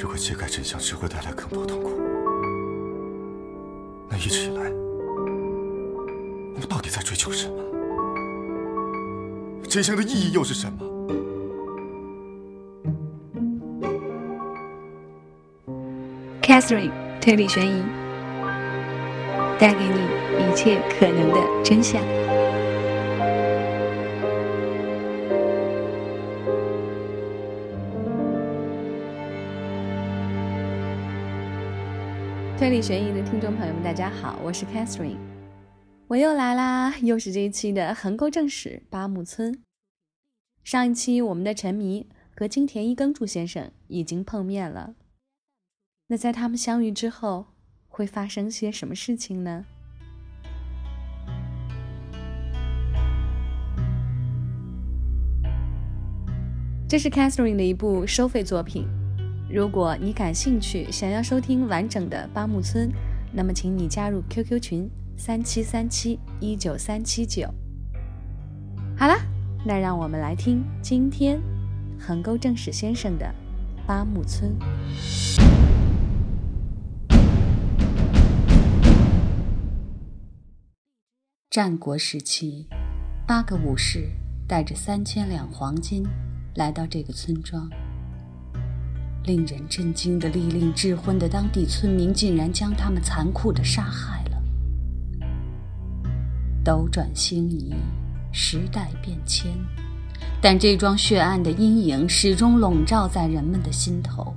[0.00, 1.90] 如果揭开真相只会带来更多痛苦，
[4.08, 4.62] 那一直以来，
[6.54, 7.56] 我们到底在追求什么？
[9.68, 10.78] 真相的意义又是什么
[16.40, 17.82] ？Catherine 推理悬疑，
[19.58, 19.98] 带给你
[20.38, 22.00] 一切可能的真相。
[32.58, 35.16] 推理悬疑的听众朋友们，大家好，我是 Catherine，
[36.08, 39.62] 我又来啦，又是这一期的横沟正史八木村。
[40.64, 44.96] 上一期我们的沉迷和金田一耕助先生已经碰面了，
[46.08, 47.46] 那在他们相遇之后
[47.86, 49.64] 会发生些什么事情呢？
[56.88, 58.97] 这是 Catherine 的一部收费作品。
[59.50, 62.92] 如果你感兴趣，想要收听完整的八木村，
[63.32, 67.48] 那么请你加入 QQ 群三七三七一九三七九。
[68.94, 69.14] 好了，
[69.64, 71.40] 那让我们来听今天
[71.98, 73.34] 横沟正史先生的
[73.86, 74.54] 八木村。
[81.48, 82.68] 战国时期，
[83.26, 84.10] 八个武士
[84.46, 86.06] 带着三千两黄金
[86.56, 87.70] 来到这个村庄。
[89.28, 94.42] 令人震惊的，利令智昏的当地村民竟然将他们残酷地杀害了。
[96.64, 97.74] 斗转星移，
[98.32, 99.52] 时代变迁，
[100.40, 104.34] 但这桩血案的阴影始终笼罩在人们的心头。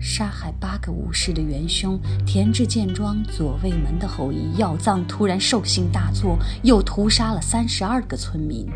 [0.00, 8.70] 杀害八个武士的元凶田志健庄左卫门的后裔药藏突然兽性大作，又屠杀了三十二个村民，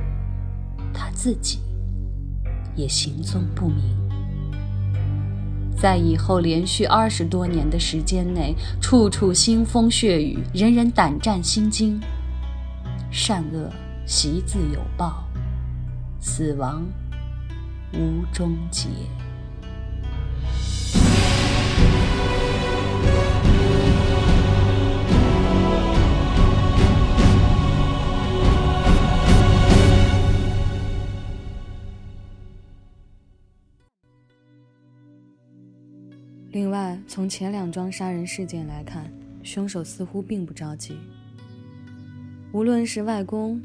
[0.92, 1.60] 他自己。
[2.74, 3.84] 也行踪不明，
[5.76, 12.00] 在以后连续二十多年的时间内，处处腥风血雨，人人胆战心惊，
[13.10, 13.70] 善恶
[14.06, 15.24] 习自有报，
[16.20, 16.82] 死亡
[17.92, 18.88] 无终结。
[36.52, 39.10] 另外，从前两桩杀人事件来看，
[39.42, 40.98] 凶手似乎并不着急。
[42.52, 43.58] 无论是外公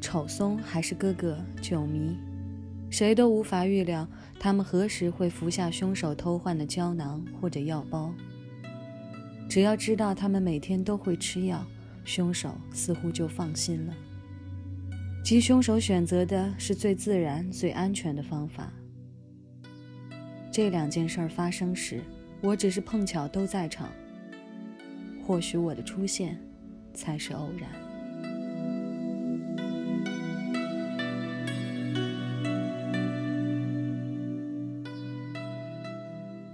[0.00, 2.16] 丑松，还是哥哥九迷，
[2.90, 4.06] 谁都无法预料
[4.38, 8.14] 他们何时会服下凶手偷换的胶囊或者药包。
[9.48, 11.66] 只要知道他们每天都会吃药，
[12.04, 13.94] 凶手似乎就放心了。
[15.24, 18.72] 即凶手选择的是最自然、最安全的方法。
[20.52, 22.00] 这两件事儿发生时。
[22.40, 23.88] 我只是碰巧都在场，
[25.26, 26.38] 或许我的出现
[26.94, 27.68] 才是偶然。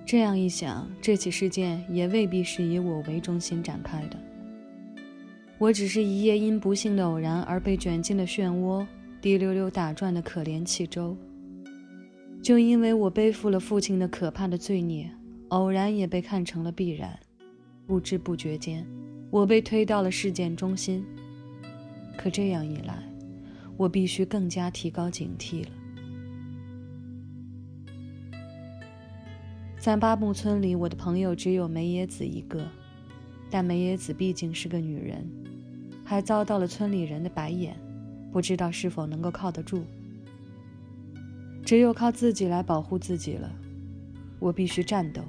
[0.06, 4.16] 这样一想，这起事件也未必是以我为中心展开的。
[5.58, 8.86] 我只是一夜因不幸的偶然而被卷进了漩涡，
[9.20, 11.16] 滴溜溜打转的可怜气舟。
[12.42, 15.10] 就因为我背负了父亲的可怕的罪孽。
[15.54, 17.16] 偶然也被看成了必然，
[17.86, 18.84] 不知不觉间，
[19.30, 21.04] 我被推到了事件中心。
[22.16, 23.00] 可这样一来，
[23.76, 25.68] 我必须更加提高警惕了。
[29.78, 32.66] 在八木村里，我的朋友只有梅野子一个，
[33.48, 35.24] 但梅野子毕竟是个女人，
[36.04, 37.76] 还遭到了村里人的白眼，
[38.32, 39.84] 不知道是否能够靠得住。
[41.64, 43.48] 只有靠自己来保护自己了，
[44.40, 45.22] 我必须战斗。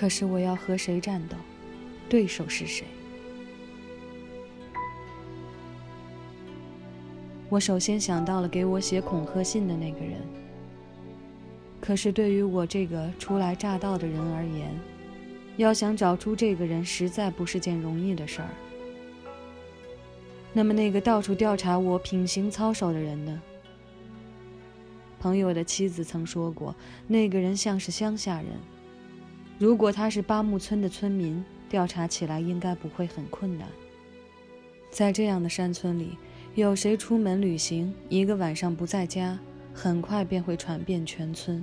[0.00, 1.36] 可是我要和谁战斗？
[2.08, 2.86] 对手是谁？
[7.50, 10.22] 我首先想到了给我写恐吓信的那个人。
[11.82, 14.74] 可是对于我这个初来乍到的人而言，
[15.58, 18.48] 要想找出这个人，实在不是件容易的事儿。
[20.54, 23.42] 那么那个到处调查我品行操守的人呢？
[25.18, 26.74] 朋友的妻子曾说过，
[27.06, 28.46] 那个人像是乡下人。
[29.60, 33.68] 如果他是八木村的村民，调查起来应该不会很困难。
[34.90, 36.16] 在这样的山村里，
[36.54, 39.38] 有谁出门旅行，一个晚上不在家，
[39.74, 41.62] 很快便会传遍全村。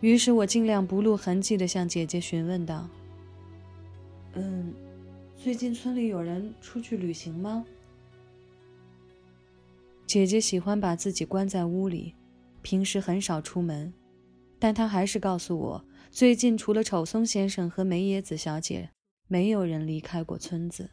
[0.00, 2.88] 于是我尽量不露痕迹地向姐姐询问道
[4.34, 4.74] ：“嗯，
[5.36, 7.64] 最近村里有人出去旅行吗？”
[10.04, 12.12] 姐姐喜欢把自己关在屋里，
[12.60, 13.92] 平时很少出门，
[14.58, 18.90] 但他还是告诉我，最近除了丑松先生和梅野子小姐，
[19.28, 20.90] 没有人离开过村子。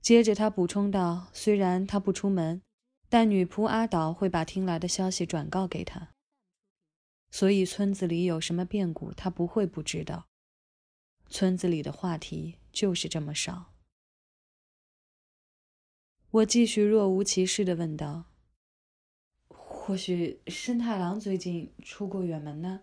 [0.00, 2.62] 接着他补充道：“虽然他不出门，
[3.08, 6.12] 但女仆阿岛会把听来的消息转告给他。
[7.30, 10.28] 所以村子里有什么变故，他不会不知道。
[11.28, 13.72] 村子里的话题就是这么少。”
[16.30, 18.26] 我继续若无其事地问道
[19.86, 22.80] ：“或许深太郎最近出过远门呢？”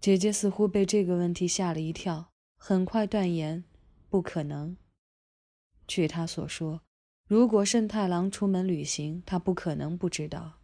[0.00, 3.64] 姐姐似乎被这个问题吓了一跳，很快断言。
[4.08, 4.76] 不可能。
[5.88, 6.82] 据他所说，
[7.26, 10.60] 如果慎太郎出门旅行，他不可能不知道。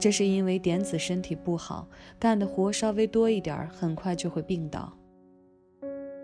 [0.00, 4.92] 这是因为点子身体不好，干的活稍微多一点，很快就会病倒。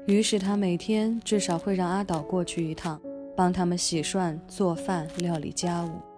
[0.08, 3.00] 于是他每天至少会让阿岛过去一趟，
[3.36, 6.13] 帮他们洗涮、做饭、料理家务。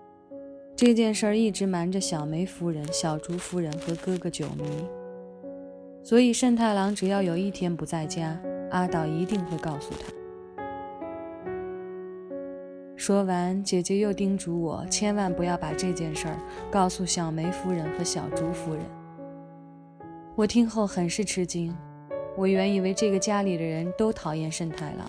[0.76, 4.86] 这件事儿一直瞒着小梅夫人、小竹夫人和哥哥九迷，
[6.04, 8.38] 所以慎太郎只要有一天不在家。
[8.70, 10.62] 阿岛一定会告诉他。
[12.94, 16.36] 说完，姐姐又叮嘱我，千万不要把这件事儿
[16.70, 18.82] 告诉小梅夫人和小竹夫人。
[20.34, 21.74] 我听后很是吃惊，
[22.36, 25.06] 我原以为这个家里的人都讨厌慎太郎，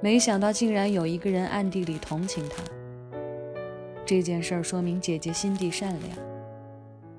[0.00, 2.64] 没想到竟然有一个人暗地里同情他。
[4.10, 6.18] 这件事儿说明姐姐心地善良，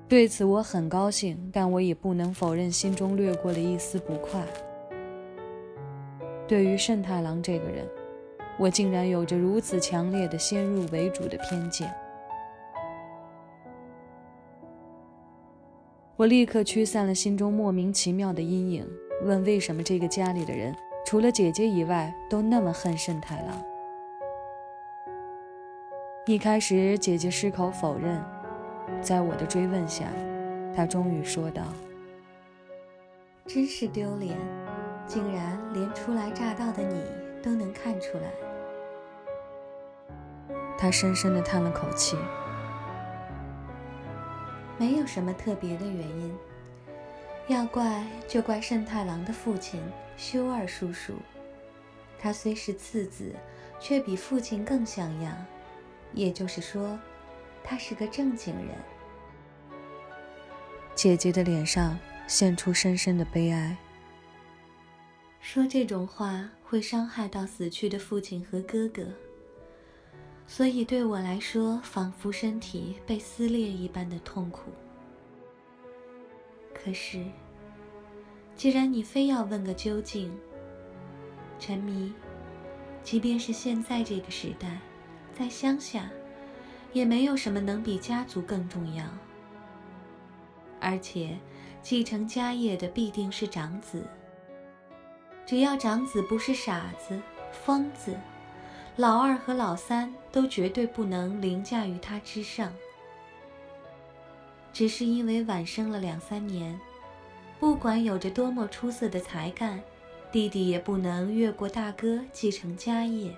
[0.06, 4.44] 对此我很高兴，但我也不能否认心中掠过了一丝不快。
[6.46, 7.88] 对于慎太郎这个人，
[8.58, 11.90] 我竟然有着如此强烈的先入为主的偏见。
[16.16, 18.86] 我立刻驱散了心中莫名其妙的阴影，
[19.22, 23.71] 问为什么这个家里的人除了姐姐以外都那么恨慎太郎。
[26.24, 28.24] 一开始，姐姐矢口否认，
[29.02, 30.06] 在我的追问下，
[30.72, 31.64] 她终于说道
[33.44, 34.36] ：“真是丢脸。”
[35.04, 37.02] 竟然连初来乍到的你
[37.42, 38.30] 都能看出来。
[40.78, 42.16] 她深深地叹了口气。
[44.78, 46.38] 没有什么特别的原因，
[47.48, 49.82] 要怪就怪慎太郎的父亲
[50.16, 51.14] 修二叔叔。
[52.16, 53.34] 他虽是次子，
[53.80, 55.34] 却比父亲更像样，
[56.14, 56.98] 也就是说，
[57.62, 58.68] 他是个正经人。
[60.94, 63.76] 姐姐的脸上现出深深的悲哀。
[65.40, 69.02] 说这种话会伤害到死去的父亲和哥哥，
[70.46, 74.70] 所以对我来说，仿佛身体被撕裂一般的痛苦。
[76.72, 77.24] 可是，
[78.54, 80.32] 既然你非要问个究竟，
[81.58, 82.12] 沉迷，
[83.02, 84.78] 即便是现在这个时代，
[85.36, 86.10] 在乡下，
[86.92, 89.04] 也没有什么能比家族更重要。
[90.80, 91.38] 而且，
[91.82, 94.04] 继承家业的必定是长子。
[95.46, 97.20] 只要长子不是傻子、
[97.50, 98.16] 疯子，
[98.96, 102.72] 老二和老三都绝对不能凌驾于他之上。
[104.72, 106.78] 只是因为晚生了两三年，
[107.58, 109.80] 不管有着多么出色的才干，
[110.30, 113.34] 弟弟也不能越过大哥继承家业。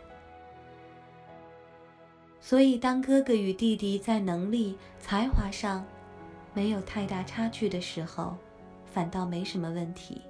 [2.46, 5.82] 所以，当哥哥与弟弟在能力、才华上
[6.52, 8.36] 没有太大差距的时候，
[8.84, 10.20] 反倒没什么问题。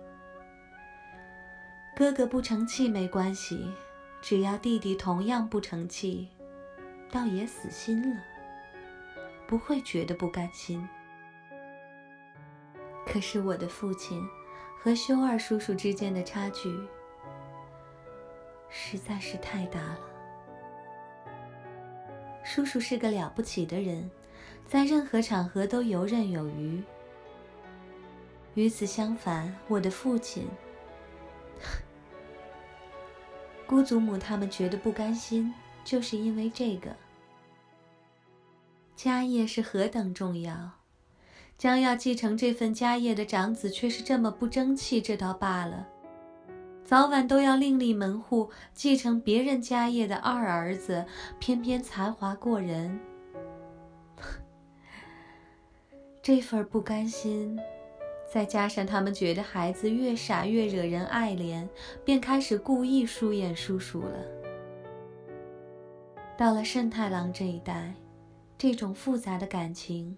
[1.96, 3.68] 哥哥不成器没关系，
[4.22, 6.28] 只要弟弟同样不成器，
[7.10, 8.22] 倒也死心了，
[9.48, 10.88] 不会觉得不甘心。
[13.04, 14.24] 可是我的父亲
[14.80, 16.72] 和修二叔叔之间的差距
[18.70, 20.13] 实在是太大了。
[22.44, 24.08] 叔叔是个了不起的人，
[24.68, 26.80] 在任何场合都游刃有余。
[28.54, 30.46] 与此相反，我的父亲。
[33.66, 35.52] 姑祖母他们觉得不甘心，
[35.84, 36.94] 就是因为这个。
[38.94, 40.70] 家业是何等重要，
[41.58, 45.88] 将要继承这份家业的长子却是这么不争气，这倒罢了，
[46.94, 51.04] 早晚都要另立门户继承别人家业的二儿子，
[51.40, 53.00] 偏偏才华过人，
[56.22, 57.58] 这份不甘心。
[58.32, 61.68] 再加上他们觉得孩子越傻越惹人爱怜，
[62.04, 64.18] 便开始故意疏远叔叔了。
[66.38, 67.92] 到了慎太郎这一代，
[68.56, 70.16] 这种复杂的感情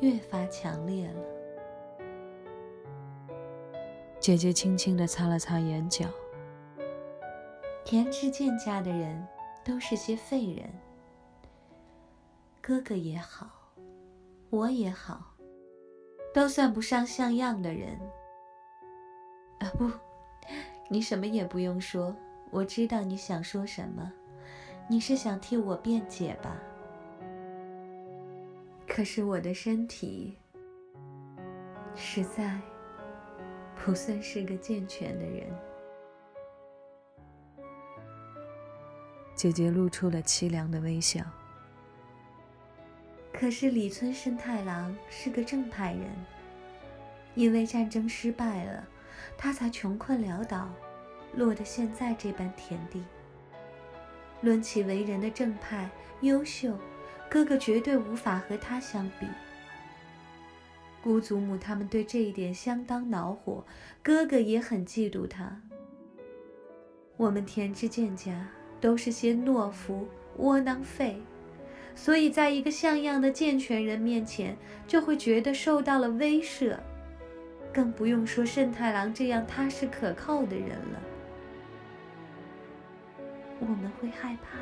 [0.00, 1.35] 越发强烈了。
[4.26, 6.04] 姐姐轻轻地擦了擦眼角。
[7.84, 9.24] 田知健家的人
[9.64, 10.68] 都是些废人。
[12.60, 13.48] 哥哥也好，
[14.50, 15.32] 我也好，
[16.34, 17.96] 都算不上像样的人。
[19.60, 19.88] 啊不，
[20.90, 22.12] 你什么也不用说，
[22.50, 24.12] 我知道你想说什么，
[24.88, 26.60] 你是想替我辩解吧？
[28.88, 30.36] 可是我的身体
[31.94, 32.58] 实在
[33.86, 35.46] 不算是个健全的人。
[39.36, 41.22] 姐姐露出了凄凉的微笑。
[43.32, 46.10] 可是李村慎太郎是个正派人，
[47.36, 48.84] 因为战争失败了，
[49.38, 50.68] 他才穷困潦倒，
[51.34, 53.04] 落得现在这般田地。
[54.40, 55.88] 论起为人的正派、
[56.22, 56.76] 优秀，
[57.30, 59.28] 哥哥绝对无法和他相比。
[61.06, 63.64] 姑祖母他们对这一点相当恼火，
[64.02, 65.62] 哥哥也很嫉妒他。
[67.16, 68.48] 我们田之健家。
[68.78, 71.16] 都是些懦夫、窝囊废，
[71.94, 74.54] 所以在一个像样的健全人面前，
[74.86, 76.76] 就会觉得受到了威慑，
[77.72, 81.02] 更不用说慎太郎这样踏实可靠的人了。
[83.60, 84.58] 我们会害怕。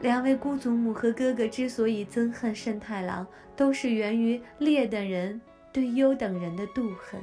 [0.00, 5.40] 两位姑祖母和哥哥之所以憎恨慎太郎，都是源于劣等人
[5.72, 7.20] 对优等人的妒恨。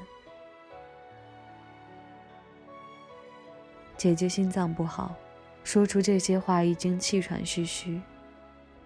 [3.96, 5.16] 姐姐心脏不好，
[5.64, 8.02] 说出这些话已经气喘吁吁，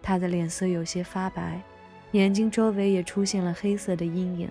[0.02, 1.62] 她的脸色有些发白，
[2.12, 4.50] 眼睛周围也出现了黑色的阴影。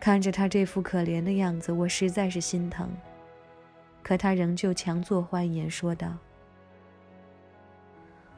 [0.00, 2.90] 看着她这副可怜的样子，我实在是心疼。
[4.02, 6.08] 可她仍旧强作欢颜，说道：“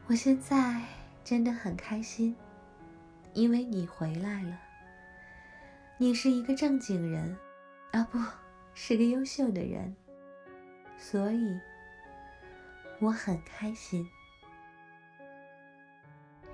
[0.09, 0.81] 我现在
[1.23, 2.35] 真的很开心，
[3.35, 4.59] 因为你回来了。
[5.99, 7.37] 你是一个正经人，
[7.93, 8.19] 啊，不
[8.73, 9.95] 是个优秀的人。”
[10.97, 11.61] 所以，
[13.01, 14.09] 我很开心。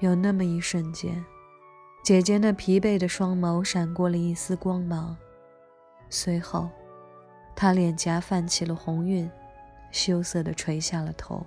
[0.00, 1.25] 有那么一瞬间，
[2.02, 5.16] 姐姐那疲惫的双眸闪过了一丝光芒，
[6.11, 6.68] 随后，
[7.54, 9.30] 她脸颊泛起了红晕，
[9.92, 11.46] 羞涩的垂下了头。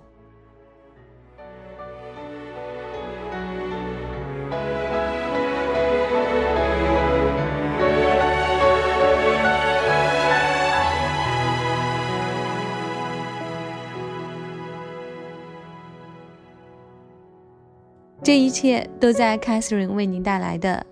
[18.28, 20.84] 这一切都在 Catherine 为您带来的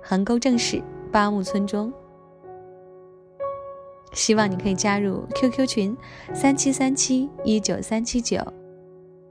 [0.00, 0.82] 横沟正史
[1.12, 1.92] 八木村中。
[4.14, 5.94] 希望你可以加入 QQ 群
[6.32, 8.40] 三七三七一九三七九，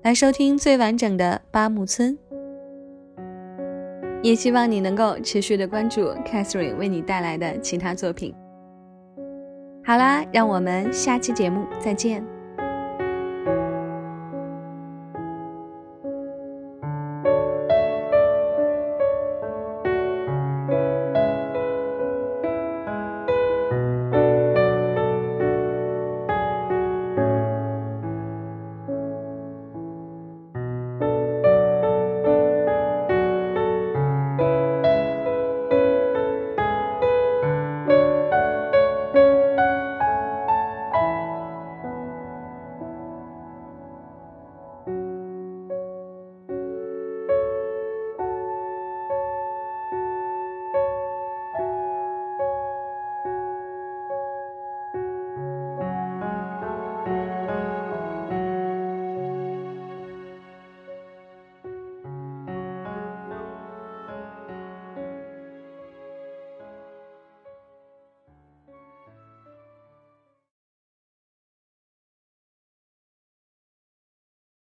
[0.04, 2.16] 来收听最完整的八木村。
[4.22, 8.32] 也希望你能够持续的关注 Catherine 为你带来的其他作品。
[9.84, 12.24] 好啦，让我们下期节目再见。